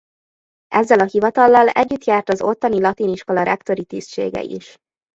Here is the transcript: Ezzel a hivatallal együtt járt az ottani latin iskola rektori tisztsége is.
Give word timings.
Ezzel 0.67 0.99
a 0.99 1.05
hivatallal 1.05 1.67
együtt 1.67 2.03
járt 2.03 2.29
az 2.29 2.41
ottani 2.41 2.81
latin 2.81 3.09
iskola 3.09 3.43
rektori 3.43 3.83
tisztsége 3.85 4.41
is. 4.41 4.77